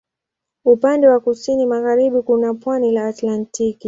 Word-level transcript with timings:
Upande 0.65 1.07
wa 1.07 1.19
kusini 1.19 1.65
magharibi 1.65 2.21
kuna 2.21 2.53
pwani 2.53 2.91
la 2.91 3.07
Atlantiki. 3.07 3.79